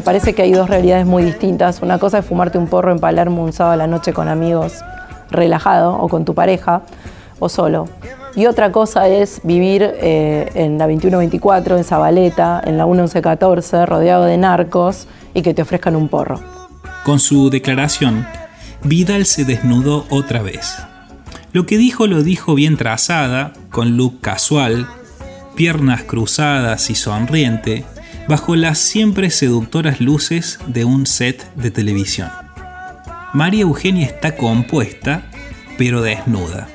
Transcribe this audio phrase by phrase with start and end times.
[0.00, 1.82] me parece que hay dos realidades muy distintas.
[1.82, 4.76] Una cosa es fumarte un porro en Palermo un sábado a la noche con amigos,
[5.30, 6.80] relajado, o con tu pareja,
[7.38, 7.86] o solo.
[8.34, 14.24] Y otra cosa es vivir eh, en la 2124, en Zabaleta, en la 1114, rodeado
[14.24, 16.40] de narcos y que te ofrezcan un porro.
[17.04, 18.26] Con su declaración,
[18.82, 20.78] Vidal se desnudó otra vez.
[21.52, 24.86] Lo que dijo lo dijo bien trazada, con look casual,
[25.56, 27.84] piernas cruzadas y sonriente,
[28.30, 32.30] bajo las siempre seductoras luces de un set de televisión.
[33.34, 35.30] María Eugenia está compuesta,
[35.76, 36.68] pero desnuda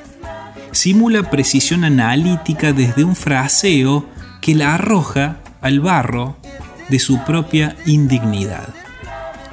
[0.76, 4.05] simula precisión analítica desde un fraseo
[4.41, 6.38] que la arroja al barro
[6.90, 8.67] de su propia indignidad.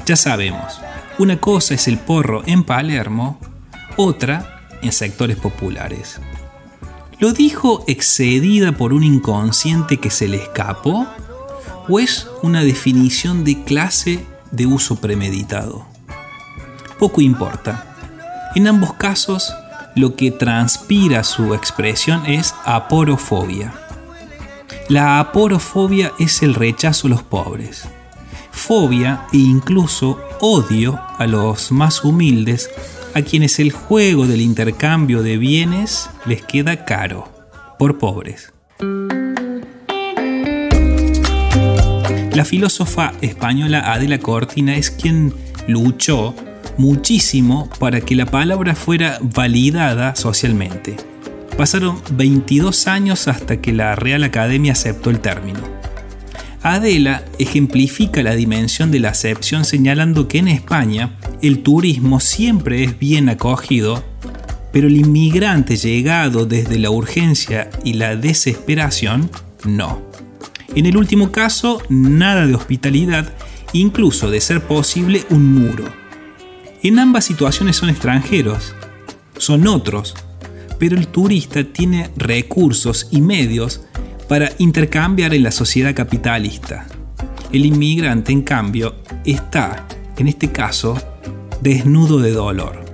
[0.04, 0.80] Ya sabemos,
[1.18, 3.38] una cosa es el porro en Palermo,
[3.96, 6.20] otra en sectores populares.
[7.20, 11.06] ¿Lo dijo excedida por un inconsciente que se le escapó?
[11.88, 15.84] ¿O es una definición de clase de uso premeditado?
[16.98, 17.96] Poco importa.
[18.54, 19.52] En ambos casos,
[19.96, 23.74] lo que transpira su expresión es aporofobia.
[24.88, 27.88] La aporofobia es el rechazo a los pobres.
[28.52, 32.70] Fobia e incluso odio a los más humildes,
[33.14, 37.28] a quienes el juego del intercambio de bienes les queda caro,
[37.78, 38.52] por pobres.
[42.34, 45.34] La filósofa española Adela Cortina es quien
[45.68, 46.34] luchó
[46.78, 50.96] muchísimo para que la palabra fuera validada socialmente.
[51.58, 55.60] Pasaron 22 años hasta que la Real Academia aceptó el término.
[56.62, 62.98] Adela ejemplifica la dimensión de la acepción señalando que en España el turismo siempre es
[62.98, 64.02] bien acogido,
[64.72, 69.30] pero el inmigrante llegado desde la urgencia y la desesperación,
[69.64, 70.11] no.
[70.74, 73.32] En el último caso, nada de hospitalidad,
[73.72, 75.84] incluso de ser posible un muro.
[76.82, 78.74] En ambas situaciones son extranjeros,
[79.36, 80.14] son otros,
[80.78, 83.82] pero el turista tiene recursos y medios
[84.28, 86.86] para intercambiar en la sociedad capitalista.
[87.52, 88.94] El inmigrante, en cambio,
[89.26, 91.00] está, en este caso,
[91.60, 92.84] desnudo de dolor.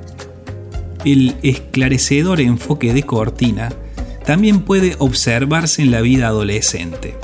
[1.05, 3.72] El esclarecedor enfoque de Cortina
[4.27, 7.15] también puede observarse en la vida adolescente.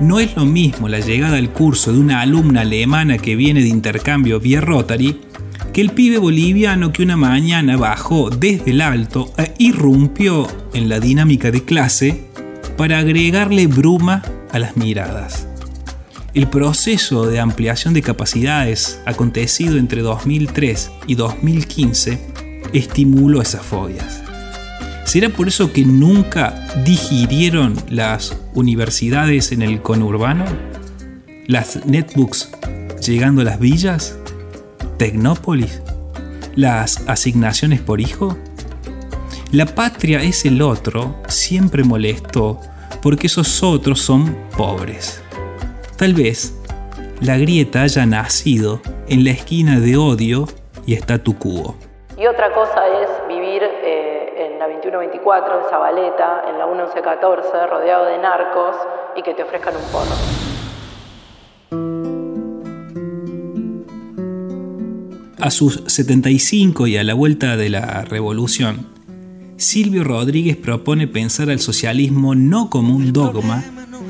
[0.00, 3.68] No es lo mismo la llegada al curso de una alumna alemana que viene de
[3.68, 5.20] intercambio vía Rotary
[5.72, 11.00] que el pibe boliviano que una mañana bajó desde el alto e irrumpió en la
[11.00, 12.24] dinámica de clase
[12.76, 14.22] para agregarle bruma
[14.52, 15.48] a las miradas.
[16.32, 22.20] El proceso de ampliación de capacidades acontecido entre 2003 y 2015
[22.72, 24.27] estimuló esas fobias.
[25.08, 30.44] ¿Será por eso que nunca digirieron las universidades en el conurbano?
[31.46, 32.50] ¿Las netbooks
[33.00, 34.18] llegando a las villas?
[34.98, 35.80] Tecnópolis?
[36.56, 38.36] ¿Las asignaciones por hijo?
[39.50, 42.60] La patria es el otro, siempre molesto,
[43.00, 45.22] porque esos otros son pobres.
[45.96, 46.54] Tal vez
[47.22, 50.48] la grieta haya nacido en la esquina de odio
[50.84, 51.76] y statu quo.
[52.18, 53.17] Y otra cosa es
[54.68, 58.76] la 2124, en Zabaleta, en la 1114, rodeado de narcos
[59.16, 60.14] y que te ofrezcan un porro.
[65.40, 68.86] A sus 75 y a la vuelta de la revolución,
[69.56, 73.64] Silvio Rodríguez propone pensar al socialismo no como un dogma,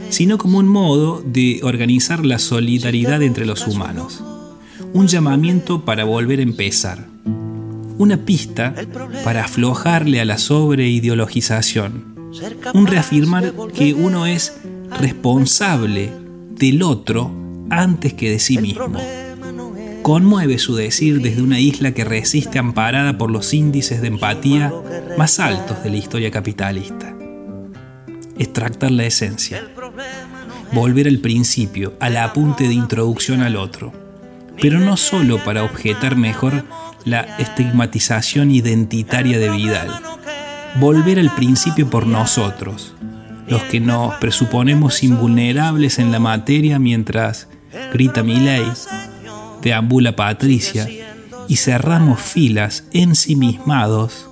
[0.09, 4.25] sino como un modo de organizar la solidaridad entre los humanos.
[4.93, 7.18] Un llamamiento para volver a empezar.
[7.99, 8.75] Una pista
[9.25, 12.15] para aflojarle a la sobreideologización.
[12.75, 14.57] Un reafirmar que uno es
[15.01, 16.13] responsable
[16.51, 17.31] del otro
[17.71, 18.99] antes que de sí mismo
[20.03, 24.73] conmueve su decir desde una isla que resiste amparada por los índices de empatía
[25.19, 27.15] más altos de la historia capitalista.
[28.39, 29.69] Extractar la esencia.
[30.73, 33.93] Volver al principio, al apunte de introducción al otro.
[34.61, 36.65] Pero no solo para objetar mejor
[37.11, 39.91] la estigmatización identitaria de Vidal.
[40.79, 42.95] Volver al principio por nosotros,
[43.49, 47.49] los que nos presuponemos invulnerables en la materia mientras
[47.93, 48.65] grita mi ley
[49.63, 50.89] deambula Patricia
[51.49, 54.29] y cerramos filas ensimismados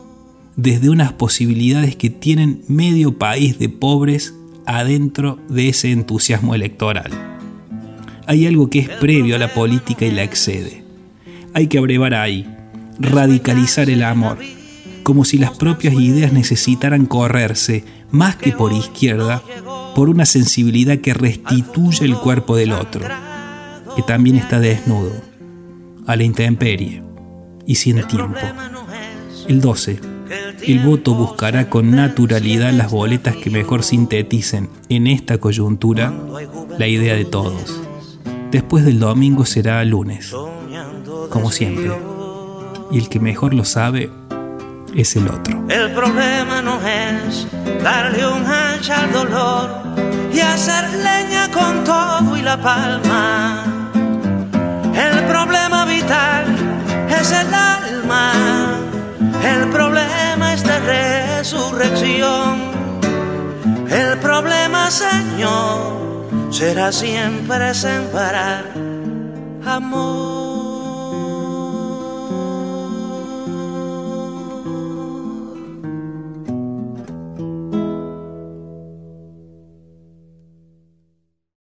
[0.57, 4.35] desde unas posibilidades que tienen medio país de pobres
[4.67, 7.11] adentro de ese entusiasmo electoral.
[8.27, 10.83] Hay algo que es previo a la política y la excede.
[11.55, 12.47] Hay que abrevar ahí,
[12.99, 14.39] radicalizar el amor,
[15.03, 19.43] como si las propias ideas necesitaran correrse, más que por izquierda,
[19.95, 23.07] por una sensibilidad que restituya el cuerpo del otro
[23.97, 25.11] que también está desnudo,
[26.07, 27.03] a la intemperie
[27.67, 28.39] y sin tiempo.
[29.49, 30.01] El 12.
[30.63, 36.13] El voto buscará con naturalidad las boletas que mejor sinteticen en esta coyuntura
[36.79, 37.81] la idea de todos.
[38.51, 40.35] Después del domingo será lunes,
[41.31, 41.91] como siempre.
[42.91, 44.11] Y el que mejor lo sabe
[44.95, 45.65] es el otro.
[45.69, 47.47] El problema no es
[47.83, 49.71] darle un hacha al dolor
[50.33, 53.65] y hacer leña con todo y la palma.
[54.95, 56.45] El problema vital
[57.09, 58.33] es el alma.
[59.43, 62.77] El problema es de resurrección.
[63.91, 68.65] El problema, Señor, será siempre sembrar
[69.65, 70.46] amor.